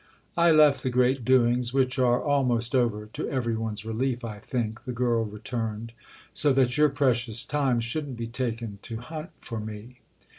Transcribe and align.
"I 0.35 0.49
left 0.49 0.81
the 0.81 0.89
great 0.89 1.23
doings, 1.23 1.75
which 1.75 1.99
are 1.99 2.19
almost 2.23 2.73
over, 2.73 3.05
to 3.13 3.29
every 3.29 3.55
one's 3.55 3.85
relief, 3.85 4.25
I 4.25 4.39
think," 4.39 4.83
the 4.85 4.91
girl 4.91 5.23
returned, 5.23 5.91
"so 6.33 6.51
that 6.53 6.75
your 6.75 6.89
precious 6.89 7.45
time 7.45 7.79
shouldn't 7.79 8.17
be 8.17 8.25
taken 8.25 8.79
to 8.81 8.97
hunt 8.97 9.29
for 9.37 9.59
me." 9.59 9.99